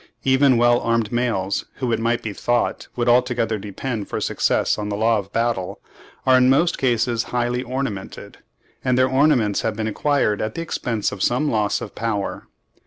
[0.23, 4.89] Even well armed males, who, it might be thought, would altogether depend for success on
[4.89, 5.79] the law of battle,
[6.25, 8.39] are in most cases highly ornamented;
[8.83, 12.47] and their ornaments have been acquired at the expense of some loss of power.